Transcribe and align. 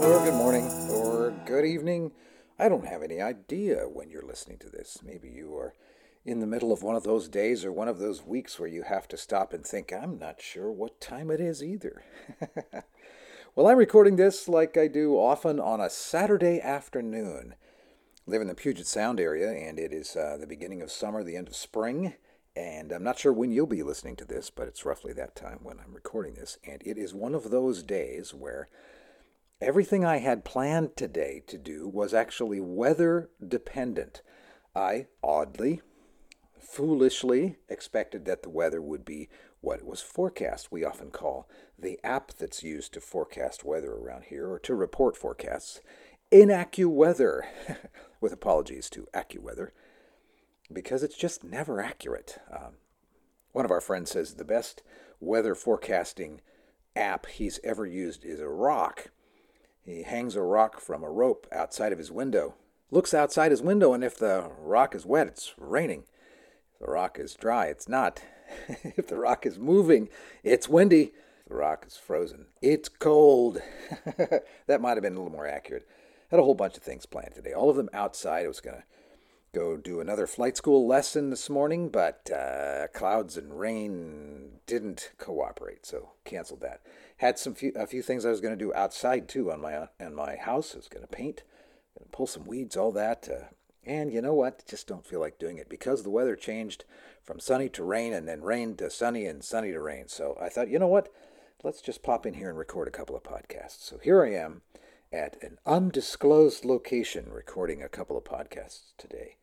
or 0.00 0.22
good 0.22 0.34
morning, 0.34 0.70
or 0.90 1.30
good 1.46 1.64
evening. 1.64 2.12
I 2.58 2.68
don't 2.68 2.86
have 2.86 3.02
any 3.02 3.20
idea 3.20 3.88
when 3.88 4.10
you're 4.10 4.26
listening 4.26 4.58
to 4.58 4.68
this. 4.68 4.98
Maybe 5.02 5.30
you 5.30 5.56
are 5.56 5.72
in 6.24 6.40
the 6.40 6.46
middle 6.46 6.70
of 6.70 6.82
one 6.82 6.96
of 6.96 7.04
those 7.04 7.28
days 7.28 7.64
or 7.64 7.72
one 7.72 7.88
of 7.88 7.98
those 7.98 8.22
weeks 8.22 8.58
where 8.58 8.68
you 8.68 8.82
have 8.82 9.08
to 9.08 9.16
stop 9.16 9.54
and 9.54 9.64
think, 9.64 9.92
I'm 9.92 10.18
not 10.18 10.42
sure 10.42 10.70
what 10.70 11.00
time 11.00 11.30
it 11.30 11.40
is 11.40 11.62
either. 11.62 12.02
well, 13.54 13.68
I'm 13.68 13.78
recording 13.78 14.16
this 14.16 14.48
like 14.48 14.76
I 14.76 14.86
do 14.86 15.14
often 15.14 15.58
on 15.58 15.80
a 15.80 15.88
Saturday 15.88 16.60
afternoon. 16.60 17.54
I 18.26 18.30
live 18.30 18.42
in 18.42 18.48
the 18.48 18.54
Puget 18.54 18.86
Sound 18.86 19.18
area, 19.18 19.50
and 19.50 19.78
it 19.78 19.94
is 19.94 20.14
uh, 20.14 20.36
the 20.38 20.46
beginning 20.46 20.82
of 20.82 20.90
summer, 20.90 21.24
the 21.24 21.36
end 21.36 21.48
of 21.48 21.56
spring. 21.56 22.14
And 22.54 22.92
I'm 22.92 23.04
not 23.04 23.18
sure 23.18 23.32
when 23.32 23.50
you'll 23.50 23.66
be 23.66 23.82
listening 23.82 24.16
to 24.16 24.26
this, 24.26 24.50
but 24.50 24.68
it's 24.68 24.84
roughly 24.84 25.14
that 25.14 25.36
time 25.36 25.60
when 25.62 25.78
I'm 25.78 25.94
recording 25.94 26.34
this. 26.34 26.58
And 26.68 26.82
it 26.84 26.98
is 26.98 27.14
one 27.14 27.34
of 27.34 27.50
those 27.50 27.82
days 27.82 28.34
where 28.34 28.68
everything 29.60 30.04
I 30.04 30.18
had 30.18 30.44
planned 30.44 30.96
today 30.96 31.42
to 31.46 31.58
do 31.58 31.88
was 31.88 32.12
actually 32.12 32.60
weather 32.60 33.30
dependent. 33.46 34.22
I, 34.74 35.06
oddly, 35.22 35.80
foolishly 36.58 37.56
expected 37.68 38.24
that 38.26 38.42
the 38.42 38.50
weather 38.50 38.82
would 38.82 39.04
be 39.04 39.28
what 39.60 39.78
it 39.78 39.86
was 39.86 40.02
forecast. 40.02 40.70
We 40.70 40.84
often 40.84 41.10
call 41.10 41.48
the 41.78 41.98
app 42.04 42.32
that's 42.32 42.62
used 42.62 42.92
to 42.94 43.00
forecast 43.00 43.64
weather 43.64 43.92
around 43.92 44.24
here 44.24 44.50
or 44.50 44.58
to 44.60 44.74
report 44.74 45.16
forecasts 45.16 45.80
InaccuWeather, 46.32 47.42
with 48.20 48.32
apologies 48.32 48.90
to 48.90 49.06
AccuWeather, 49.14 49.70
because 50.72 51.02
it's 51.02 51.16
just 51.16 51.44
never 51.44 51.80
accurate. 51.80 52.38
Um, 52.52 52.74
one 53.52 53.64
of 53.64 53.70
our 53.70 53.80
friends 53.80 54.10
says 54.10 54.34
the 54.34 54.44
best 54.44 54.82
weather 55.20 55.54
forecasting 55.54 56.40
app 56.94 57.26
he's 57.26 57.60
ever 57.62 57.86
used 57.86 58.24
is 58.24 58.40
a 58.40 58.48
rock. 58.48 59.10
He 59.86 60.02
hangs 60.02 60.34
a 60.34 60.42
rock 60.42 60.80
from 60.80 61.04
a 61.04 61.10
rope 61.10 61.46
outside 61.52 61.92
of 61.92 61.98
his 61.98 62.10
window, 62.10 62.54
looks 62.90 63.14
outside 63.14 63.52
his 63.52 63.62
window, 63.62 63.92
and 63.92 64.02
if 64.02 64.18
the 64.18 64.50
rock 64.58 64.96
is 64.96 65.06
wet, 65.06 65.28
it's 65.28 65.54
raining 65.56 66.02
If 66.72 66.80
the 66.80 66.92
rock 66.92 67.20
is 67.20 67.34
dry, 67.34 67.66
it's 67.66 67.88
not. 67.88 68.20
if 68.68 69.06
the 69.06 69.16
rock 69.16 69.46
is 69.46 69.60
moving, 69.60 70.08
it's 70.42 70.68
windy. 70.68 71.12
If 71.44 71.48
the 71.50 71.54
rock 71.54 71.84
is 71.86 71.96
frozen, 71.96 72.46
it's 72.60 72.88
cold. 72.88 73.62
that 74.66 74.80
might 74.80 74.96
have 74.96 75.02
been 75.02 75.14
a 75.14 75.16
little 75.16 75.30
more 75.30 75.46
accurate. 75.46 75.86
Had 76.32 76.40
a 76.40 76.42
whole 76.42 76.56
bunch 76.56 76.76
of 76.76 76.82
things 76.82 77.06
planned 77.06 77.36
today, 77.36 77.52
all 77.52 77.70
of 77.70 77.76
them 77.76 77.90
outside. 77.92 78.44
I 78.44 78.48
was 78.48 78.60
going 78.60 78.78
to 78.78 78.84
go 79.56 79.74
do 79.74 80.00
another 80.00 80.26
flight 80.26 80.54
school 80.54 80.86
lesson 80.86 81.30
this 81.30 81.48
morning, 81.48 81.88
but 81.88 82.30
uh, 82.30 82.88
clouds 82.92 83.38
and 83.38 83.58
rain 83.58 84.50
didn't 84.66 85.12
cooperate, 85.16 85.86
so 85.86 86.10
canceled 86.26 86.60
that. 86.60 86.82
Had 87.16 87.38
some 87.38 87.54
few, 87.54 87.72
a 87.74 87.86
few 87.86 88.02
things 88.02 88.26
I 88.26 88.30
was 88.30 88.42
going 88.42 88.52
to 88.52 88.64
do 88.64 88.74
outside 88.74 89.30
too 89.30 89.50
on 89.50 89.62
my 89.62 89.88
on 89.98 90.14
my 90.14 90.36
house. 90.36 90.74
I 90.74 90.76
was 90.76 90.88
going 90.88 91.06
to 91.06 91.10
paint, 91.10 91.42
going 91.98 92.04
to 92.04 92.14
pull 92.14 92.26
some 92.26 92.44
weeds, 92.44 92.76
all 92.76 92.92
that. 92.92 93.30
Uh, 93.30 93.46
and 93.82 94.12
you 94.12 94.20
know 94.20 94.34
what? 94.34 94.66
Just 94.68 94.88
don't 94.88 95.06
feel 95.06 95.20
like 95.20 95.38
doing 95.38 95.56
it 95.56 95.70
because 95.70 96.02
the 96.02 96.10
weather 96.10 96.36
changed 96.36 96.84
from 97.24 97.40
sunny 97.40 97.70
to 97.70 97.82
rain 97.82 98.12
and 98.12 98.28
then 98.28 98.42
rain 98.42 98.76
to 98.76 98.90
sunny 98.90 99.24
and 99.24 99.42
sunny 99.42 99.72
to 99.72 99.80
rain. 99.80 100.08
So 100.08 100.36
I 100.38 100.50
thought, 100.50 100.68
you 100.68 100.78
know 100.78 100.86
what? 100.86 101.10
Let's 101.64 101.80
just 101.80 102.02
pop 102.02 102.26
in 102.26 102.34
here 102.34 102.50
and 102.50 102.58
record 102.58 102.88
a 102.88 102.90
couple 102.90 103.16
of 103.16 103.22
podcasts. 103.22 103.80
So 103.80 103.96
here 104.02 104.22
I 104.22 104.34
am 104.34 104.60
at 105.10 105.42
an 105.42 105.56
undisclosed 105.64 106.66
location 106.66 107.30
recording 107.32 107.82
a 107.82 107.88
couple 107.88 108.18
of 108.18 108.24
podcasts 108.24 108.92
today. 108.98 109.36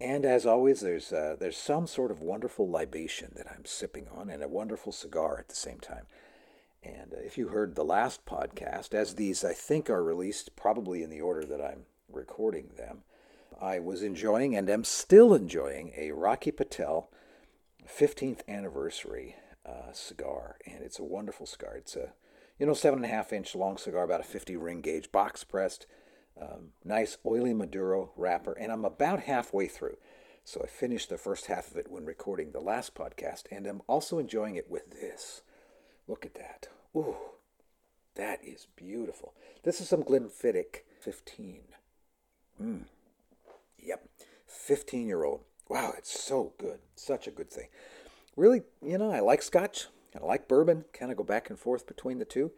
And 0.00 0.24
as 0.24 0.44
always, 0.44 0.80
there's 0.80 1.12
uh, 1.12 1.36
there's 1.38 1.56
some 1.56 1.86
sort 1.86 2.10
of 2.10 2.20
wonderful 2.20 2.68
libation 2.68 3.32
that 3.36 3.46
I'm 3.50 3.64
sipping 3.64 4.08
on, 4.14 4.28
and 4.28 4.42
a 4.42 4.48
wonderful 4.48 4.92
cigar 4.92 5.38
at 5.38 5.48
the 5.48 5.54
same 5.54 5.78
time. 5.78 6.06
And 6.82 7.14
uh, 7.14 7.20
if 7.24 7.38
you 7.38 7.48
heard 7.48 7.74
the 7.74 7.84
last 7.84 8.26
podcast, 8.26 8.92
as 8.92 9.14
these 9.14 9.44
I 9.44 9.52
think 9.52 9.88
are 9.88 10.02
released 10.02 10.56
probably 10.56 11.02
in 11.02 11.10
the 11.10 11.20
order 11.20 11.44
that 11.46 11.60
I'm 11.60 11.84
recording 12.12 12.70
them, 12.76 13.02
I 13.60 13.78
was 13.78 14.02
enjoying 14.02 14.56
and 14.56 14.68
am 14.68 14.84
still 14.84 15.32
enjoying 15.32 15.92
a 15.96 16.10
Rocky 16.10 16.50
Patel 16.50 17.10
15th 17.88 18.40
anniversary 18.48 19.36
uh, 19.64 19.92
cigar, 19.92 20.58
and 20.66 20.82
it's 20.82 20.98
a 20.98 21.04
wonderful 21.04 21.46
cigar. 21.46 21.76
It's 21.76 21.96
a 21.96 22.12
you 22.58 22.66
know 22.66 22.74
seven 22.74 22.98
and 22.98 23.06
a 23.06 23.14
half 23.14 23.32
inch 23.32 23.54
long 23.54 23.76
cigar, 23.76 24.02
about 24.04 24.20
a 24.20 24.24
50 24.24 24.56
ring 24.56 24.80
gauge, 24.80 25.12
box 25.12 25.44
pressed, 25.44 25.86
um, 26.40 26.70
nice 26.84 27.16
oily 27.24 27.54
Maduro 27.54 28.10
wrapper, 28.16 28.52
and 28.52 28.72
I'm 28.72 28.84
about 28.84 29.20
halfway 29.20 29.66
through. 29.66 29.96
So 30.44 30.60
I 30.62 30.66
finished 30.66 31.08
the 31.08 31.16
first 31.16 31.46
half 31.46 31.70
of 31.70 31.76
it 31.76 31.90
when 31.90 32.04
recording 32.04 32.52
the 32.52 32.60
last 32.60 32.94
podcast, 32.94 33.44
and 33.50 33.66
I'm 33.66 33.82
also 33.86 34.18
enjoying 34.18 34.56
it 34.56 34.70
with 34.70 34.90
this. 34.90 35.42
Look 36.06 36.26
at 36.26 36.34
that. 36.34 36.68
Ooh, 36.94 37.16
that 38.14 38.44
is 38.44 38.66
beautiful. 38.76 39.34
This 39.62 39.80
is 39.80 39.88
some 39.88 40.02
Glenfiddich 40.02 40.80
15. 41.00 41.62
Mmm. 42.62 42.84
Yep. 43.78 44.08
15 44.46 45.06
year 45.06 45.24
old. 45.24 45.40
Wow, 45.68 45.94
it's 45.96 46.20
so 46.20 46.52
good. 46.58 46.80
Such 46.94 47.26
a 47.26 47.30
good 47.30 47.50
thing. 47.50 47.68
Really, 48.36 48.62
you 48.82 48.98
know, 48.98 49.10
I 49.10 49.20
like 49.20 49.42
scotch. 49.42 49.86
and 50.12 50.22
I 50.22 50.26
like 50.26 50.46
bourbon. 50.48 50.84
Kind 50.92 51.10
of 51.10 51.16
go 51.16 51.24
back 51.24 51.48
and 51.48 51.58
forth 51.58 51.86
between 51.86 52.18
the 52.18 52.24
two. 52.24 52.52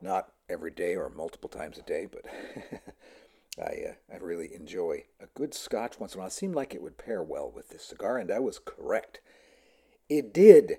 Not 0.00 0.32
every 0.48 0.70
day 0.70 0.94
or 0.94 1.08
multiple 1.08 1.48
times 1.48 1.78
a 1.78 1.82
day, 1.82 2.06
but 2.10 2.24
I, 3.58 3.90
uh, 3.90 3.94
I 4.12 4.16
really 4.18 4.54
enjoy 4.54 5.04
a 5.20 5.26
good 5.34 5.54
scotch 5.54 5.98
once 5.98 6.14
in 6.14 6.18
a 6.18 6.20
while. 6.20 6.28
It 6.28 6.32
seemed 6.32 6.54
like 6.54 6.74
it 6.74 6.82
would 6.82 6.98
pair 6.98 7.22
well 7.22 7.50
with 7.54 7.70
this 7.70 7.84
cigar, 7.84 8.18
and 8.18 8.30
I 8.30 8.38
was 8.38 8.60
correct. 8.64 9.20
It 10.08 10.32
did. 10.32 10.78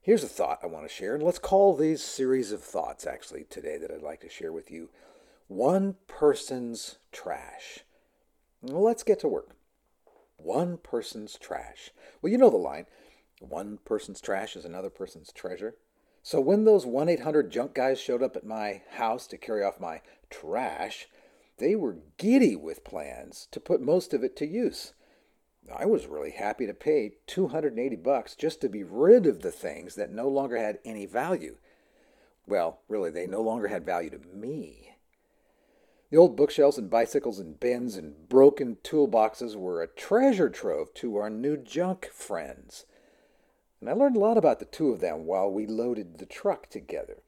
Here's 0.00 0.24
a 0.24 0.28
thought 0.28 0.58
I 0.62 0.66
want 0.66 0.88
to 0.88 0.92
share, 0.92 1.14
and 1.14 1.22
let's 1.22 1.38
call 1.38 1.76
these 1.76 2.02
series 2.02 2.50
of 2.50 2.62
thoughts 2.62 3.06
actually 3.06 3.44
today 3.44 3.78
that 3.78 3.90
I'd 3.90 4.02
like 4.02 4.20
to 4.22 4.28
share 4.28 4.52
with 4.52 4.70
you 4.70 4.90
one 5.46 5.96
person's 6.08 6.96
trash. 7.12 7.80
Let's 8.62 9.02
get 9.02 9.20
to 9.20 9.28
work. 9.28 9.56
One 10.36 10.76
person's 10.78 11.38
trash. 11.38 11.90
Well, 12.20 12.32
you 12.32 12.38
know 12.38 12.50
the 12.50 12.56
line 12.56 12.86
one 13.42 13.78
person's 13.84 14.20
trash 14.20 14.56
is 14.56 14.64
another 14.64 14.90
person's 14.90 15.32
treasure. 15.32 15.74
So 16.22 16.40
when 16.40 16.64
those 16.64 16.86
1 16.86 17.08
800 17.08 17.50
junk 17.50 17.74
guys 17.74 18.00
showed 18.00 18.22
up 18.22 18.36
at 18.36 18.46
my 18.46 18.82
house 18.90 19.26
to 19.28 19.36
carry 19.36 19.64
off 19.64 19.80
my 19.80 20.02
trash, 20.30 21.08
they 21.58 21.74
were 21.74 21.98
giddy 22.16 22.54
with 22.54 22.84
plans 22.84 23.48
to 23.50 23.60
put 23.60 23.80
most 23.80 24.14
of 24.14 24.22
it 24.22 24.36
to 24.36 24.46
use. 24.46 24.94
I 25.72 25.86
was 25.86 26.06
really 26.06 26.30
happy 26.30 26.66
to 26.66 26.74
pay 26.74 27.12
280 27.26 27.96
bucks 27.96 28.34
just 28.34 28.60
to 28.60 28.68
be 28.68 28.82
rid 28.82 29.26
of 29.26 29.42
the 29.42 29.52
things 29.52 29.94
that 29.94 30.10
no 30.10 30.28
longer 30.28 30.56
had 30.56 30.78
any 30.84 31.06
value. 31.06 31.56
Well, 32.46 32.80
really, 32.88 33.10
they 33.10 33.26
no 33.26 33.40
longer 33.40 33.68
had 33.68 33.84
value 33.84 34.10
to 34.10 34.18
me. 34.18 34.96
The 36.10 36.16
old 36.18 36.36
bookshelves 36.36 36.78
and 36.78 36.90
bicycles 36.90 37.38
and 37.38 37.58
bins 37.58 37.96
and 37.96 38.28
broken 38.28 38.76
toolboxes 38.82 39.56
were 39.56 39.82
a 39.82 39.86
treasure 39.86 40.50
trove 40.50 40.92
to 40.94 41.16
our 41.16 41.30
new 41.30 41.56
junk 41.56 42.06
friends. 42.12 42.84
And 43.82 43.90
I 43.90 43.94
learned 43.94 44.14
a 44.14 44.20
lot 44.20 44.38
about 44.38 44.60
the 44.60 44.64
two 44.64 44.90
of 44.90 45.00
them 45.00 45.26
while 45.26 45.50
we 45.50 45.66
loaded 45.66 46.18
the 46.18 46.24
truck 46.24 46.70
together. 46.70 47.24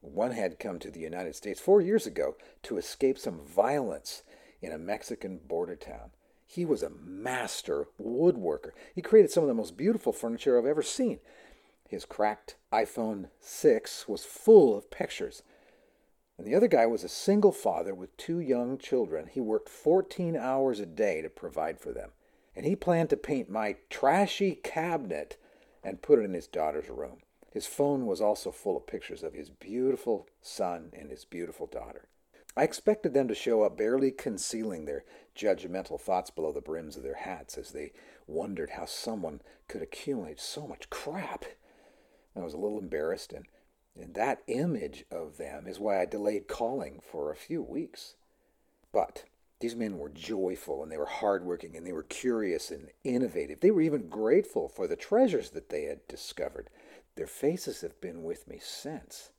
One 0.00 0.30
had 0.30 0.60
come 0.60 0.78
to 0.78 0.92
the 0.92 1.00
United 1.00 1.34
States 1.34 1.58
four 1.58 1.80
years 1.80 2.06
ago 2.06 2.36
to 2.62 2.78
escape 2.78 3.18
some 3.18 3.40
violence 3.44 4.22
in 4.62 4.70
a 4.70 4.78
Mexican 4.78 5.38
border 5.38 5.74
town. 5.74 6.12
He 6.46 6.64
was 6.64 6.84
a 6.84 6.88
master 6.88 7.88
woodworker. 8.00 8.70
He 8.94 9.02
created 9.02 9.32
some 9.32 9.42
of 9.42 9.48
the 9.48 9.54
most 9.54 9.76
beautiful 9.76 10.12
furniture 10.12 10.56
I've 10.56 10.66
ever 10.66 10.84
seen. 10.84 11.18
His 11.88 12.04
cracked 12.04 12.54
iPhone 12.72 13.30
6 13.40 14.06
was 14.06 14.24
full 14.24 14.78
of 14.78 14.92
pictures 14.92 15.42
and 16.38 16.46
the 16.46 16.54
other 16.54 16.68
guy 16.68 16.86
was 16.86 17.02
a 17.02 17.08
single 17.08 17.50
father 17.50 17.92
with 17.92 18.16
two 18.16 18.38
young 18.38 18.78
children. 18.78 19.26
He 19.26 19.40
worked 19.40 19.68
14 19.68 20.36
hours 20.36 20.78
a 20.78 20.86
day 20.86 21.20
to 21.22 21.28
provide 21.28 21.80
for 21.80 21.92
them. 21.92 22.12
And 22.54 22.64
he 22.64 22.76
planned 22.76 23.10
to 23.10 23.16
paint 23.16 23.50
my 23.50 23.76
trashy 23.90 24.54
cabinet 24.54 25.36
and 25.82 26.02
put 26.02 26.18
it 26.18 26.24
in 26.24 26.34
his 26.34 26.46
daughter's 26.46 26.88
room. 26.88 27.18
His 27.50 27.66
phone 27.66 28.06
was 28.06 28.20
also 28.20 28.50
full 28.50 28.76
of 28.76 28.86
pictures 28.86 29.22
of 29.22 29.34
his 29.34 29.50
beautiful 29.50 30.28
son 30.42 30.90
and 30.92 31.10
his 31.10 31.24
beautiful 31.24 31.66
daughter. 31.66 32.08
I 32.56 32.64
expected 32.64 33.14
them 33.14 33.28
to 33.28 33.34
show 33.34 33.62
up 33.62 33.76
barely 33.76 34.10
concealing 34.10 34.84
their 34.84 35.04
judgmental 35.36 36.00
thoughts 36.00 36.30
below 36.30 36.52
the 36.52 36.60
brims 36.60 36.96
of 36.96 37.02
their 37.02 37.14
hats 37.14 37.56
as 37.56 37.70
they 37.70 37.92
wondered 38.26 38.70
how 38.70 38.84
someone 38.84 39.40
could 39.68 39.82
accumulate 39.82 40.40
so 40.40 40.66
much 40.66 40.90
crap. 40.90 41.44
I 42.34 42.40
was 42.40 42.54
a 42.54 42.58
little 42.58 42.78
embarrassed, 42.78 43.32
and, 43.32 43.46
and 44.00 44.14
that 44.14 44.42
image 44.46 45.04
of 45.10 45.36
them 45.36 45.66
is 45.66 45.78
why 45.78 46.00
I 46.00 46.04
delayed 46.04 46.48
calling 46.48 47.00
for 47.00 47.30
a 47.30 47.36
few 47.36 47.62
weeks. 47.62 48.14
But 48.92 49.24
these 49.60 49.74
men 49.74 49.98
were 49.98 50.08
joyful 50.08 50.82
and 50.82 50.92
they 50.92 50.96
were 50.96 51.06
hardworking 51.06 51.76
and 51.76 51.86
they 51.86 51.92
were 51.92 52.04
curious 52.04 52.70
and 52.70 52.90
innovative. 53.02 53.60
They 53.60 53.70
were 53.70 53.80
even 53.80 54.08
grateful 54.08 54.68
for 54.68 54.86
the 54.86 54.96
treasures 54.96 55.50
that 55.50 55.68
they 55.68 55.84
had 55.84 56.06
discovered. 56.06 56.70
Their 57.16 57.26
faces 57.26 57.80
have 57.80 58.00
been 58.00 58.22
with 58.22 58.46
me 58.46 58.60
since. 58.62 59.30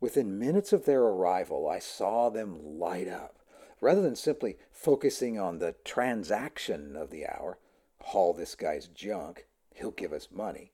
Within 0.00 0.38
minutes 0.38 0.72
of 0.72 0.84
their 0.84 1.02
arrival, 1.02 1.68
I 1.68 1.78
saw 1.78 2.30
them 2.30 2.78
light 2.78 3.08
up. 3.08 3.38
Rather 3.80 4.00
than 4.00 4.16
simply 4.16 4.56
focusing 4.70 5.38
on 5.38 5.58
the 5.58 5.74
transaction 5.84 6.96
of 6.96 7.10
the 7.10 7.26
hour, 7.26 7.58
haul 8.00 8.32
this 8.32 8.54
guy's 8.54 8.86
junk, 8.86 9.46
he'll 9.74 9.90
give 9.90 10.14
us 10.14 10.28
money, 10.32 10.72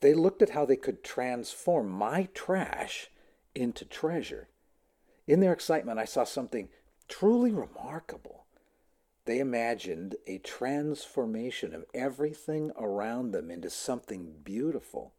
they 0.00 0.14
looked 0.14 0.42
at 0.42 0.50
how 0.50 0.64
they 0.64 0.76
could 0.76 1.02
transform 1.02 1.88
my 1.88 2.28
trash 2.34 3.10
into 3.54 3.84
treasure. 3.84 4.48
In 5.26 5.40
their 5.40 5.52
excitement, 5.52 5.98
I 5.98 6.04
saw 6.04 6.24
something 6.24 6.68
truly 7.08 7.52
remarkable. 7.52 8.44
They 9.24 9.38
imagined 9.38 10.16
a 10.26 10.38
transformation 10.38 11.74
of 11.74 11.86
everything 11.94 12.72
around 12.78 13.32
them 13.32 13.50
into 13.50 13.70
something 13.70 14.34
beautiful. 14.44 15.12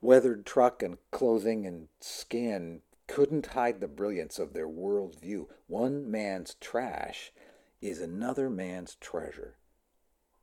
Weathered 0.00 0.46
truck 0.46 0.82
and 0.82 0.98
clothing 1.10 1.66
and 1.66 1.88
skin 2.00 2.82
couldn't 3.06 3.46
hide 3.46 3.80
the 3.80 3.88
brilliance 3.88 4.38
of 4.38 4.52
their 4.52 4.68
world 4.68 5.20
view. 5.20 5.48
One 5.66 6.10
man's 6.10 6.54
trash 6.60 7.32
is 7.80 8.00
another 8.00 8.48
man's 8.48 8.96
treasure. 8.96 9.56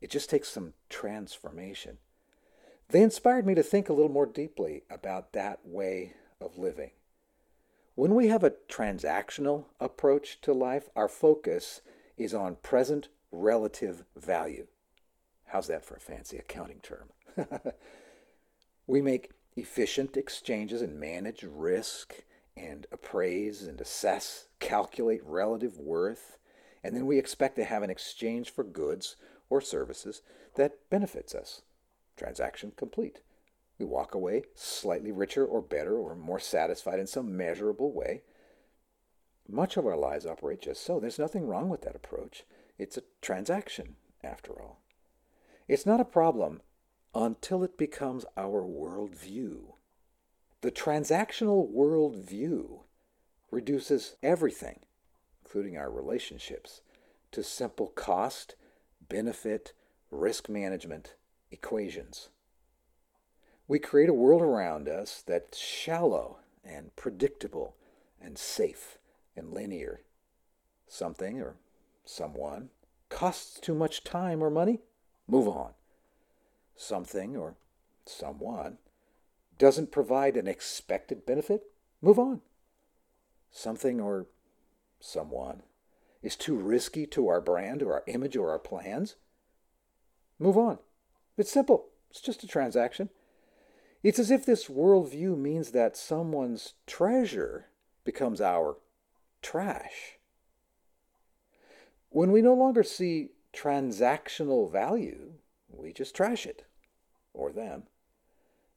It 0.01 0.09
just 0.09 0.29
takes 0.29 0.49
some 0.49 0.73
transformation. 0.89 1.97
They 2.89 3.01
inspired 3.01 3.45
me 3.45 3.55
to 3.55 3.63
think 3.63 3.87
a 3.87 3.93
little 3.93 4.11
more 4.11 4.25
deeply 4.25 4.83
about 4.89 5.33
that 5.33 5.59
way 5.63 6.13
of 6.41 6.57
living. 6.57 6.91
When 7.99 8.15
we 8.15 8.29
have 8.29 8.45
a 8.45 8.53
transactional 8.69 9.65
approach 9.77 10.39
to 10.43 10.53
life, 10.53 10.87
our 10.95 11.09
focus 11.09 11.81
is 12.15 12.33
on 12.33 12.55
present 12.63 13.09
relative 13.29 14.05
value. 14.15 14.67
How's 15.47 15.67
that 15.67 15.83
for 15.83 15.95
a 15.95 15.99
fancy 15.99 16.37
accounting 16.37 16.79
term? 16.79 17.09
we 18.87 19.01
make 19.01 19.31
efficient 19.57 20.15
exchanges 20.15 20.81
and 20.81 20.97
manage 20.97 21.43
risk 21.43 22.23
and 22.55 22.87
appraise 22.89 23.63
and 23.63 23.81
assess, 23.81 24.47
calculate 24.61 25.19
relative 25.25 25.77
worth, 25.77 26.37
and 26.81 26.95
then 26.95 27.05
we 27.05 27.19
expect 27.19 27.57
to 27.57 27.65
have 27.65 27.83
an 27.83 27.89
exchange 27.89 28.49
for 28.49 28.63
goods 28.63 29.17
or 29.49 29.59
services 29.59 30.21
that 30.55 30.89
benefits 30.89 31.35
us. 31.35 31.63
Transaction 32.15 32.71
complete. 32.77 33.19
We 33.79 33.85
walk 33.85 34.13
away 34.13 34.43
slightly 34.55 35.11
richer 35.11 35.45
or 35.45 35.61
better 35.61 35.97
or 35.97 36.13
more 36.13 36.39
satisfied 36.39 36.99
in 36.99 37.07
some 37.07 37.35
measurable 37.35 37.93
way. 37.93 38.23
Much 39.47 39.77
of 39.77 39.85
our 39.87 39.97
lives 39.97 40.25
operate 40.25 40.61
just 40.61 40.85
so. 40.85 40.99
There's 40.99 41.17
nothing 41.17 41.47
wrong 41.47 41.69
with 41.69 41.81
that 41.81 41.95
approach. 41.95 42.43
It's 42.77 42.97
a 42.97 43.03
transaction, 43.21 43.95
after 44.23 44.61
all. 44.61 44.81
It's 45.67 45.85
not 45.85 46.01
a 46.01 46.05
problem 46.05 46.61
until 47.15 47.63
it 47.63 47.77
becomes 47.77 48.25
our 48.37 48.61
worldview. 48.61 49.73
The 50.61 50.71
transactional 50.71 51.73
worldview 51.73 52.81
reduces 53.49 54.15
everything, 54.21 54.81
including 55.41 55.77
our 55.77 55.89
relationships, 55.89 56.81
to 57.31 57.43
simple 57.43 57.87
cost, 57.87 58.55
benefit, 59.07 59.73
risk 60.11 60.49
management 60.49 61.15
equations. 61.49 62.29
We 63.69 63.77
create 63.77 64.09
a 64.09 64.13
world 64.13 64.41
around 64.41 64.89
us 64.89 65.23
that's 65.23 65.55
shallow 65.59 66.39
and 66.65 66.93
predictable 66.95 67.75
and 68.19 68.35
safe 68.35 68.97
and 69.37 69.53
linear. 69.53 70.01
Something 70.87 71.39
or 71.39 71.57
someone 72.03 72.69
costs 73.09 73.59
too 73.59 73.75
much 73.75 74.03
time 74.03 74.43
or 74.43 74.49
money, 74.49 74.79
move 75.27 75.47
on. 75.47 75.73
Something 76.75 77.37
or 77.37 77.57
someone 78.07 78.79
doesn't 79.59 79.91
provide 79.91 80.35
an 80.35 80.47
expected 80.47 81.23
benefit, 81.27 81.61
move 82.01 82.17
on. 82.17 82.41
Something 83.51 84.01
or 84.01 84.25
someone 84.99 85.61
is 86.23 86.35
too 86.35 86.55
risky 86.55 87.05
to 87.05 87.27
our 87.27 87.39
brand 87.39 87.83
or 87.83 87.93
our 87.93 88.03
image 88.07 88.35
or 88.35 88.49
our 88.49 88.57
plans, 88.57 89.15
move 90.39 90.57
on. 90.57 90.79
It's 91.37 91.51
simple. 91.51 91.89
It's 92.09 92.19
just 92.21 92.43
a 92.43 92.47
transaction. 92.47 93.09
It's 94.01 94.19
as 94.19 94.31
if 94.31 94.45
this 94.45 94.67
worldview 94.67 95.37
means 95.37 95.71
that 95.71 95.97
someone's 95.97 96.73
treasure 96.87 97.67
becomes 98.05 98.39
our 98.39 98.77
trash. 99.41 100.19
When 102.09 102.31
we 102.31 102.41
no 102.41 102.53
longer 102.53 102.83
see 102.83 103.31
transactional 103.53 104.71
value, 104.71 105.33
we 105.69 105.91
just 105.91 106.15
trash 106.15 106.45
it, 106.45 106.65
or 107.33 107.51
them, 107.51 107.83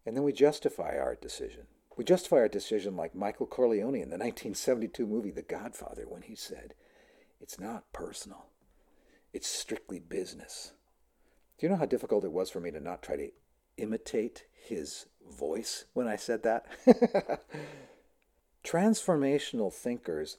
and 0.05 0.17
then 0.17 0.25
we 0.25 0.33
justify 0.33 0.99
our 0.99 1.15
decision. 1.15 1.67
We 1.97 2.05
justify 2.05 2.37
our 2.37 2.49
decision 2.49 2.97
like 2.97 3.15
Michael 3.15 3.47
Corleone 3.47 3.95
in 3.95 4.11
the 4.11 4.19
1972 4.19 5.07
movie 5.07 5.31
The 5.31 5.43
Godfather 5.43 6.05
when 6.09 6.23
he 6.23 6.35
said, 6.35 6.75
It's 7.41 7.61
not 7.61 7.93
personal, 7.93 8.47
it's 9.33 9.49
strictly 9.49 10.01
business. 10.01 10.73
Do 11.59 11.67
you 11.67 11.71
know 11.71 11.79
how 11.79 11.87
difficult 11.87 12.25
it 12.25 12.33
was 12.33 12.51
for 12.51 12.61
me 12.61 12.71
to 12.73 12.81
not 12.81 13.03
try 13.03 13.17
to 13.17 13.31
imitate 13.77 14.45
his 14.53 15.07
voice 15.29 15.87
when 15.93 16.07
I 16.09 16.17
said 16.17 16.43
that? 16.43 16.67
Transformational 18.65 19.73
thinkers 19.73 20.37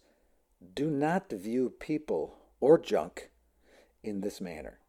do 0.73 0.89
not 0.89 1.29
view 1.29 1.69
people 1.69 2.37
or 2.59 2.77
junk 2.77 3.29
in 4.03 4.21
this 4.21 4.39
manner. 4.39 4.79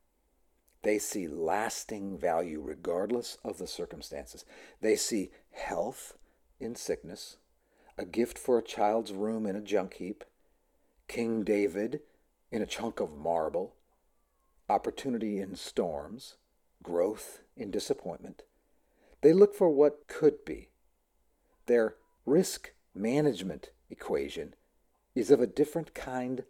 They 0.82 0.98
see 0.98 1.26
lasting 1.26 2.18
value 2.18 2.60
regardless 2.60 3.38
of 3.42 3.58
the 3.58 3.66
circumstances. 3.66 4.44
They 4.80 4.96
see 4.96 5.30
health 5.50 6.16
in 6.60 6.74
sickness, 6.74 7.38
a 7.96 8.04
gift 8.04 8.38
for 8.38 8.58
a 8.58 8.62
child's 8.62 9.12
room 9.12 9.46
in 9.46 9.56
a 9.56 9.62
junk 9.62 9.94
heap, 9.94 10.24
King 11.08 11.42
David 11.42 12.00
in 12.52 12.62
a 12.62 12.66
chunk 12.66 13.00
of 13.00 13.16
marble, 13.16 13.74
opportunity 14.68 15.40
in 15.40 15.56
storms, 15.56 16.36
growth 16.82 17.40
in 17.56 17.70
disappointment. 17.70 18.42
They 19.20 19.32
look 19.32 19.54
for 19.54 19.70
what 19.70 20.06
could 20.06 20.44
be. 20.44 20.68
Their 21.66 21.96
risk 22.26 22.72
management 22.94 23.70
equation 23.90 24.54
is 25.14 25.30
of 25.30 25.40
a 25.40 25.46
different 25.46 25.94
kind 25.94 26.44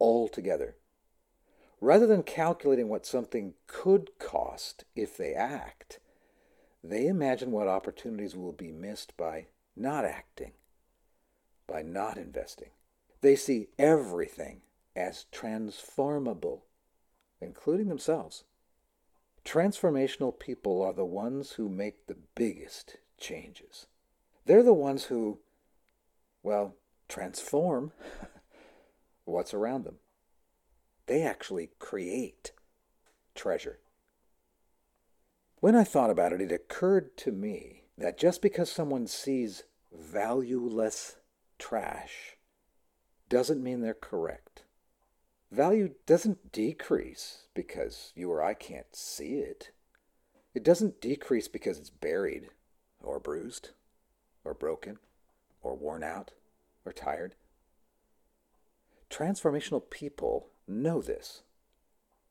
altogether. 0.00 0.76
Rather 1.80 2.06
than 2.06 2.22
calculating 2.22 2.88
what 2.88 3.06
something 3.06 3.54
could 3.66 4.10
cost 4.18 4.84
if 4.94 5.16
they 5.16 5.32
act, 5.32 5.98
they 6.84 7.06
imagine 7.06 7.50
what 7.52 7.68
opportunities 7.68 8.36
will 8.36 8.52
be 8.52 8.70
missed 8.70 9.16
by 9.16 9.46
not 9.76 10.04
acting, 10.04 10.52
by 11.66 11.82
not 11.82 12.18
investing. 12.18 12.70
They 13.22 13.36
see 13.36 13.68
everything 13.78 14.62
as 14.96 15.24
transformable, 15.30 16.64
including 17.40 17.88
themselves. 17.88 18.44
Transformational 19.50 20.38
people 20.38 20.80
are 20.80 20.92
the 20.92 21.04
ones 21.04 21.54
who 21.54 21.68
make 21.68 22.06
the 22.06 22.18
biggest 22.36 22.98
changes. 23.18 23.88
They're 24.46 24.62
the 24.62 24.72
ones 24.72 25.06
who, 25.06 25.40
well, 26.44 26.76
transform 27.08 27.90
what's 29.24 29.52
around 29.52 29.82
them. 29.82 29.96
They 31.06 31.22
actually 31.22 31.70
create 31.80 32.52
treasure. 33.34 33.80
When 35.56 35.74
I 35.74 35.82
thought 35.82 36.10
about 36.10 36.32
it, 36.32 36.40
it 36.40 36.52
occurred 36.52 37.16
to 37.16 37.32
me 37.32 37.86
that 37.98 38.20
just 38.20 38.42
because 38.42 38.70
someone 38.70 39.08
sees 39.08 39.64
valueless 39.92 41.16
trash 41.58 42.36
doesn't 43.28 43.64
mean 43.64 43.80
they're 43.80 43.94
correct. 43.94 44.62
Value 45.50 45.94
doesn't 46.06 46.52
decrease 46.52 47.48
because 47.54 48.12
you 48.14 48.30
or 48.30 48.42
I 48.42 48.54
can't 48.54 48.94
see 48.94 49.38
it. 49.38 49.72
It 50.54 50.62
doesn't 50.62 51.00
decrease 51.00 51.48
because 51.48 51.78
it's 51.78 51.90
buried 51.90 52.48
or 53.02 53.18
bruised 53.18 53.70
or 54.44 54.54
broken 54.54 54.98
or 55.60 55.76
worn 55.76 56.04
out 56.04 56.32
or 56.84 56.92
tired. 56.92 57.34
Transformational 59.10 59.90
people 59.90 60.50
know 60.68 61.02
this, 61.02 61.42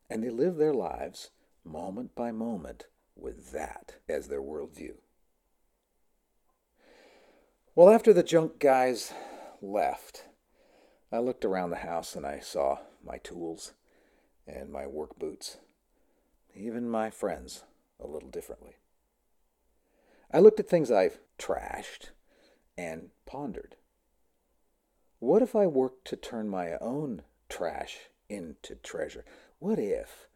and 0.10 0.24
they 0.24 0.30
live 0.30 0.56
their 0.56 0.74
lives 0.74 1.32
moment 1.66 2.16
by 2.16 2.32
moment 2.32 2.86
with 3.18 3.52
that 3.52 3.96
as 4.08 4.28
their 4.28 4.42
worldview. 4.42 4.94
Well, 7.76 7.90
after 7.90 8.14
the 8.14 8.24
junk 8.24 8.60
guys 8.60 9.14
left, 9.62 10.26
I 11.12 11.20
looked 11.20 11.44
around 11.44 11.70
the 11.70 11.78
house 11.78 12.16
and 12.16 12.26
I 12.26 12.40
saw 12.40 12.80
my 13.10 13.18
tools 13.18 13.74
and 14.48 14.72
my 14.72 14.86
work 14.86 15.18
boots, 15.18 15.58
even 16.56 16.90
my 16.90 17.10
friends, 17.10 17.64
a 18.00 18.08
little 18.08 18.30
differently. 18.30 18.78
I 20.32 20.40
looked 20.40 20.60
at 20.60 20.70
things 20.70 20.92
I've 20.92 21.20
trashed 21.40 22.10
and 22.78 23.10
pondered. 23.26 23.76
What 25.18 25.42
if 25.42 25.56
I 25.56 25.66
worked 25.66 26.06
to 26.08 26.16
turn 26.16 26.48
my 26.48 26.74
own 26.80 27.24
trash 27.50 27.98
into 28.30 28.76
treasure? 28.76 29.26
What 29.58 29.80
if 29.80 30.28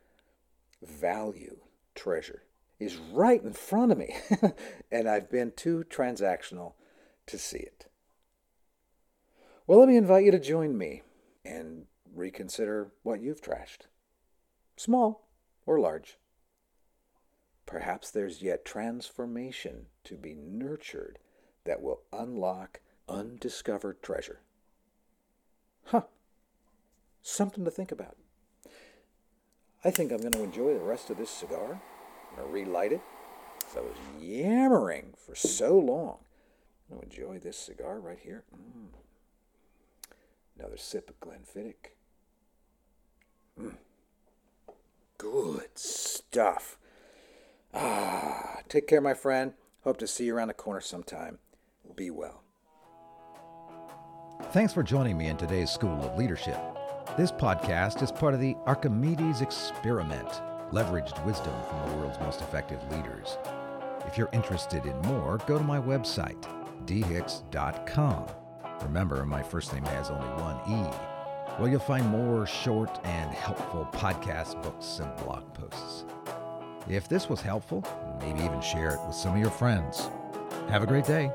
value, 0.81 1.57
treasure, 1.95 2.43
is 2.79 2.97
right 2.97 3.41
in 3.41 3.53
front 3.53 3.91
of 3.91 3.97
me 3.97 4.15
and 4.91 5.07
I've 5.07 5.29
been 5.29 5.53
too 5.55 5.85
transactional 5.89 6.73
to 7.27 7.37
see 7.37 7.59
it? 7.59 7.85
Well, 9.67 9.79
let 9.79 9.87
me 9.87 9.95
invite 9.95 10.25
you 10.25 10.31
to 10.31 10.39
join 10.39 10.77
me 10.77 11.03
and 11.45 11.85
reconsider 12.13 12.91
what 13.03 13.21
you've 13.21 13.41
trashed, 13.41 13.87
small 14.75 15.27
or 15.65 15.79
large. 15.79 16.17
Perhaps 17.65 18.11
there's 18.11 18.41
yet 18.41 18.65
transformation 18.65 19.87
to 20.03 20.15
be 20.15 20.33
nurtured 20.35 21.19
that 21.65 21.81
will 21.81 22.01
unlock 22.11 22.81
undiscovered 23.07 24.01
treasure. 24.03 24.41
Huh. 25.85 26.03
Something 27.21 27.63
to 27.65 27.71
think 27.71 27.91
about. 27.91 28.17
I 29.83 29.91
think 29.91 30.11
I'm 30.11 30.19
going 30.19 30.33
to 30.33 30.43
enjoy 30.43 30.73
the 30.73 30.79
rest 30.79 31.09
of 31.09 31.17
this 31.17 31.29
cigar. 31.29 31.81
I'm 32.31 32.37
going 32.37 32.47
to 32.47 32.53
relight 32.53 32.91
it 32.91 33.01
I 33.75 33.81
was 33.81 33.97
yammering 34.19 35.13
for 35.17 35.35
so 35.35 35.77
long. 35.77 36.17
I'm 36.89 36.97
going 36.97 37.09
to 37.09 37.15
enjoy 37.15 37.39
this 37.39 37.57
cigar 37.57 37.99
right 37.99 38.19
here. 38.21 38.43
Mm. 38.55 38.89
Another 40.59 40.77
sip 40.77 41.09
of 41.09 41.19
Glenfiddich. 41.19 41.95
Good 45.17 45.69
stuff. 45.75 46.77
Ah, 47.73 48.59
take 48.67 48.87
care, 48.87 49.01
my 49.01 49.13
friend. 49.13 49.53
Hope 49.83 49.97
to 49.97 50.07
see 50.07 50.25
you 50.25 50.35
around 50.35 50.49
the 50.49 50.53
corner 50.53 50.81
sometime. 50.81 51.39
Be 51.95 52.09
well. 52.09 52.43
Thanks 54.51 54.73
for 54.73 54.83
joining 54.83 55.17
me 55.17 55.27
in 55.27 55.37
today's 55.37 55.71
School 55.71 56.03
of 56.03 56.17
Leadership. 56.17 56.59
This 57.17 57.31
podcast 57.31 58.03
is 58.03 58.11
part 58.11 58.33
of 58.33 58.39
the 58.39 58.55
Archimedes 58.65 59.41
Experiment, 59.41 60.29
leveraged 60.71 61.23
wisdom 61.25 61.53
from 61.69 61.89
the 61.89 61.97
world's 61.97 62.19
most 62.19 62.41
effective 62.41 62.79
leaders. 62.91 63.37
If 64.05 64.17
you're 64.17 64.29
interested 64.33 64.85
in 64.85 64.97
more, 65.01 65.37
go 65.47 65.57
to 65.57 65.63
my 65.63 65.79
website, 65.79 66.41
dhicks.com. 66.85 68.25
Remember, 68.81 69.25
my 69.25 69.41
first 69.41 69.73
name 69.73 69.85
has 69.85 70.09
only 70.09 70.27
one 70.41 70.57
E. 70.67 71.12
Well, 71.59 71.67
you'll 71.67 71.79
find 71.79 72.07
more 72.09 72.47
short 72.47 72.99
and 73.03 73.31
helpful 73.31 73.87
podcasts, 73.91 74.59
books, 74.63 74.99
and 74.99 75.15
blog 75.23 75.43
posts. 75.53 76.03
If 76.89 77.07
this 77.07 77.29
was 77.29 77.41
helpful, 77.41 77.83
maybe 78.19 78.41
even 78.43 78.59
share 78.59 78.95
it 78.95 78.99
with 79.05 79.15
some 79.15 79.35
of 79.35 79.39
your 79.39 79.51
friends. 79.51 80.09
Have 80.69 80.81
a 80.81 80.87
great 80.87 81.05
day. 81.05 81.31